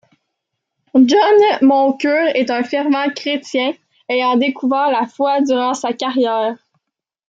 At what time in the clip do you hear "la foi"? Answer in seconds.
4.89-5.41